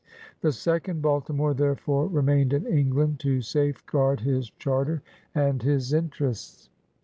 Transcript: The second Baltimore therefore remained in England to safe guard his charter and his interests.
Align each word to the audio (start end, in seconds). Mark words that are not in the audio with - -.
The 0.39 0.51
second 0.51 1.03
Baltimore 1.03 1.53
therefore 1.53 2.07
remained 2.07 2.53
in 2.53 2.65
England 2.65 3.19
to 3.19 3.39
safe 3.43 3.85
guard 3.85 4.21
his 4.21 4.49
charter 4.57 5.03
and 5.35 5.61
his 5.61 5.93
interests. 5.93 6.69